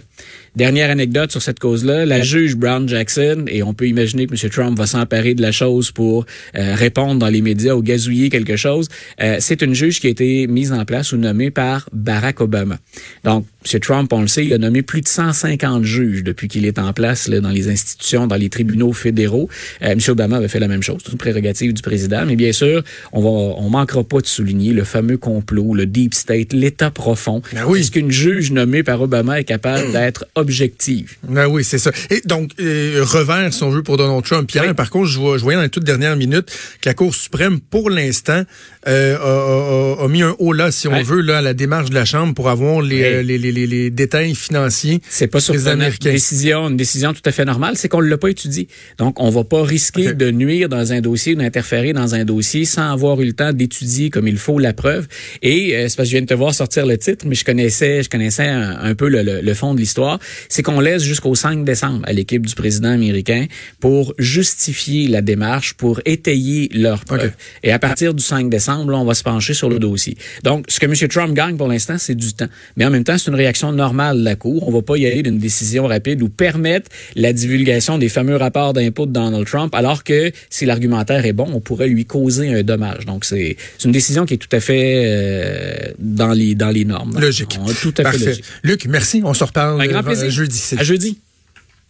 Dernière 0.56 0.90
anecdote 0.90 1.30
sur 1.30 1.40
cette 1.40 1.60
cause-là, 1.60 2.04
la 2.04 2.20
juge 2.20 2.56
Brown 2.56 2.86
Jackson, 2.86 3.44
et 3.46 3.62
on 3.62 3.72
peut 3.72 3.88
imaginer 3.88 4.26
que 4.26 4.34
M. 4.34 4.50
Trump 4.50 4.76
va 4.76 4.86
s'emparer 4.86 5.21
de 5.22 5.42
la 5.42 5.52
chose 5.52 5.90
pour 5.90 6.26
euh, 6.56 6.74
répondre 6.74 7.18
dans 7.18 7.28
les 7.28 7.40
médias 7.40 7.74
ou 7.74 7.82
gazouiller 7.82 8.28
quelque 8.28 8.56
chose, 8.56 8.88
euh, 9.20 9.36
c'est 9.40 9.62
une 9.62 9.74
juge 9.74 10.00
qui 10.00 10.06
a 10.08 10.10
été 10.10 10.46
mise 10.46 10.72
en 10.72 10.84
place 10.84 11.12
ou 11.12 11.16
nommée 11.16 11.50
par 11.50 11.88
Barack 11.92 12.40
Obama. 12.40 12.78
Donc, 13.24 13.46
M. 13.72 13.80
Trump, 13.80 14.12
on 14.12 14.22
le 14.22 14.26
sait, 14.26 14.44
il 14.44 14.52
a 14.52 14.58
nommé 14.58 14.82
plus 14.82 15.00
de 15.00 15.08
150 15.08 15.84
juges 15.84 16.24
depuis 16.24 16.48
qu'il 16.48 16.66
est 16.66 16.78
en 16.78 16.92
place 16.92 17.28
là, 17.28 17.40
dans 17.40 17.50
les 17.50 17.68
institutions, 17.68 18.26
dans 18.26 18.36
les 18.36 18.48
tribunaux 18.48 18.92
fédéraux. 18.92 19.48
Euh, 19.82 19.90
M. 19.90 19.98
Obama 20.08 20.36
avait 20.36 20.48
fait 20.48 20.58
la 20.58 20.68
même 20.68 20.82
chose, 20.82 20.98
c'est 21.04 21.12
une 21.12 21.18
prérogative 21.18 21.72
du 21.72 21.82
président. 21.82 22.24
Mais 22.26 22.36
bien 22.36 22.52
sûr, 22.52 22.82
on 23.12 23.20
va, 23.20 23.28
on 23.28 23.70
manquera 23.70 24.02
pas 24.02 24.20
de 24.20 24.26
souligner 24.26 24.72
le 24.72 24.84
fameux 24.84 25.16
complot, 25.16 25.74
le 25.74 25.86
deep 25.86 26.14
state, 26.14 26.52
l'État 26.52 26.90
profond. 26.90 27.42
Ben 27.52 27.64
oui. 27.66 27.80
Est-ce 27.80 27.90
qu'une 27.90 28.10
juge 28.10 28.50
nommée 28.50 28.82
par 28.82 29.00
Obama 29.00 29.40
est 29.40 29.44
capable 29.44 29.92
d'être 29.92 30.26
objective? 30.34 31.16
Ben 31.28 31.46
oui, 31.46 31.64
c'est 31.64 31.78
ça. 31.78 31.90
Et 32.10 32.20
donc, 32.24 32.50
euh, 32.60 33.04
revers, 33.04 33.52
si 33.52 33.62
on 33.62 33.70
veut, 33.70 33.82
pour 33.82 33.96
Donald 33.96 34.24
Trump. 34.24 34.48
Pierre, 34.48 34.74
par 34.74 34.90
contre, 34.90 35.01
je, 35.04 35.18
vois, 35.18 35.38
je 35.38 35.42
voyais 35.42 35.56
dans 35.56 35.62
les 35.62 35.68
toutes 35.68 35.84
dernières 35.84 36.16
minutes 36.16 36.50
que 36.80 36.88
la 36.88 36.94
Cour 36.94 37.14
suprême, 37.14 37.60
pour 37.60 37.90
l'instant, 37.90 38.42
euh, 38.88 39.16
a, 39.16 40.02
a, 40.02 40.04
a, 40.04 40.08
mis 40.08 40.22
un 40.22 40.34
haut 40.38 40.52
là, 40.52 40.72
si 40.72 40.88
on 40.88 41.02
veut, 41.02 41.20
là, 41.20 41.38
à 41.38 41.42
la 41.42 41.54
démarche 41.54 41.90
de 41.90 41.94
la 41.94 42.04
Chambre 42.04 42.34
pour 42.34 42.48
avoir 42.48 42.82
les, 42.82 43.02
euh, 43.02 43.22
les, 43.22 43.38
les, 43.38 43.52
les, 43.52 43.90
détails 43.90 44.34
financiers. 44.34 45.00
C'est 45.08 45.28
pas 45.28 45.40
sur 45.40 45.54
Une 45.54 45.88
décision, 46.00 46.68
une 46.68 46.76
décision 46.76 47.12
tout 47.12 47.22
à 47.24 47.32
fait 47.32 47.44
normale, 47.44 47.76
c'est 47.76 47.88
qu'on 47.88 48.00
l'a 48.00 48.18
pas 48.18 48.28
étudié. 48.28 48.68
Donc, 48.98 49.20
on 49.20 49.30
va 49.30 49.44
pas 49.44 49.62
risquer 49.62 50.14
de 50.14 50.30
nuire 50.30 50.68
dans 50.68 50.92
un 50.92 51.00
dossier 51.00 51.34
ou 51.34 51.36
d'interférer 51.36 51.92
dans 51.92 52.14
un 52.14 52.24
dossier 52.24 52.64
sans 52.64 52.92
avoir 52.92 53.20
eu 53.20 53.26
le 53.26 53.32
temps 53.32 53.52
d'étudier 53.52 54.10
comme 54.10 54.28
il 54.28 54.38
faut 54.38 54.58
la 54.58 54.72
preuve. 54.72 55.06
Et 55.42 55.76
euh, 55.76 55.88
c'est 55.88 55.96
parce 55.96 56.08
que 56.08 56.12
je 56.12 56.16
viens 56.16 56.22
de 56.22 56.26
te 56.26 56.34
voir 56.34 56.54
sortir 56.54 56.86
le 56.86 56.98
titre, 56.98 57.24
mais 57.28 57.34
je 57.34 57.44
connaissais, 57.44 58.02
je 58.02 58.10
connaissais 58.10 58.46
un, 58.46 58.94
peu 58.94 59.08
le, 59.08 59.22
le, 59.22 59.54
fond 59.54 59.74
de 59.74 59.80
l'histoire. 59.80 60.18
C'est 60.48 60.62
qu'on 60.62 60.80
laisse 60.80 61.02
jusqu'au 61.02 61.34
5 61.34 61.64
décembre 61.64 62.00
à 62.04 62.12
l'équipe 62.12 62.44
du 62.44 62.54
président 62.54 62.90
américain 62.90 63.46
pour 63.80 64.14
justifier 64.18 64.72
la 65.08 65.22
démarche, 65.22 65.74
pour 65.74 66.00
étayer 66.04 66.68
leurs 66.74 67.04
preuves. 67.04 67.32
Et 67.62 67.72
à 67.72 67.78
partir 67.78 68.14
du 68.14 68.22
5 68.22 68.48
décembre 68.50 68.92
on 68.94 69.04
va 69.04 69.14
se 69.14 69.22
pencher 69.22 69.54
sur 69.54 69.68
le 69.68 69.78
dossier. 69.78 70.16
Donc, 70.44 70.66
ce 70.68 70.78
que 70.80 70.86
M. 70.86 70.94
Trump 71.08 71.34
gagne 71.34 71.56
pour 71.56 71.68
l'instant, 71.68 71.96
c'est 71.98 72.14
du 72.14 72.32
temps. 72.32 72.46
Mais 72.76 72.84
en 72.84 72.90
même 72.90 73.04
temps, 73.04 73.16
c'est 73.18 73.30
une 73.30 73.36
réaction 73.36 73.72
normale 73.72 74.18
de 74.18 74.24
la 74.24 74.36
Cour. 74.36 74.68
On 74.68 74.72
va 74.72 74.82
pas 74.82 74.96
y 74.96 75.06
aller 75.06 75.22
d'une 75.22 75.38
décision 75.38 75.86
rapide 75.86 76.22
ou 76.22 76.28
permettre 76.28 76.90
la 77.16 77.32
divulgation 77.32 77.98
des 77.98 78.08
fameux 78.08 78.36
rapports 78.36 78.72
d'impôts 78.72 79.06
de 79.06 79.12
Donald 79.12 79.46
Trump, 79.46 79.74
alors 79.74 80.04
que 80.04 80.32
si 80.50 80.66
l'argumentaire 80.66 81.24
est 81.26 81.32
bon, 81.32 81.48
on 81.52 81.60
pourrait 81.60 81.88
lui 81.88 82.04
causer 82.04 82.52
un 82.54 82.62
dommage. 82.62 83.06
Donc, 83.06 83.24
c'est 83.24 83.56
une 83.84 83.92
décision 83.92 84.26
qui 84.26 84.34
est 84.34 84.38
tout 84.38 84.54
à 84.54 84.60
fait 84.60 85.02
euh, 85.04 85.92
dans, 85.98 86.32
les, 86.32 86.54
dans 86.54 86.70
les 86.70 86.84
normes. 86.84 87.18
Logique. 87.18 87.58
tout 87.80 87.94
à 87.98 88.12
fait 88.12 88.26
logique. 88.26 88.44
Luc, 88.62 88.86
merci. 88.86 89.22
On 89.24 89.34
se 89.34 89.44
reparle 89.44 89.80
Un 89.80 89.86
grand 89.86 90.02
plaisir. 90.02 90.30
jeudi. 90.30 90.62
À 90.78 90.84
jeudi. 90.84 91.18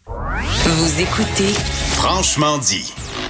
Vous 0.07 1.01
écoutez 1.01 1.55
Franchement 2.03 2.59
dit. 2.59 2.93